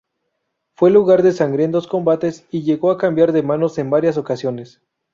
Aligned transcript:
Fue 0.73 0.89
lugar 0.89 1.21
de 1.21 1.31
sangrientos 1.31 1.85
combates 1.85 2.47
y 2.49 2.63
llegó 2.63 2.89
a 2.89 2.97
cambiar 2.97 3.31
de 3.33 3.43
manos 3.43 3.77
en 3.77 3.91
varias 3.91 4.17
ocasiones. 4.17 4.81